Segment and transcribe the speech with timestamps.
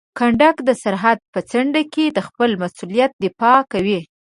[0.17, 3.99] کنډک د سرحد په څنډه کې د خپل مسؤلیت دفاع کوي.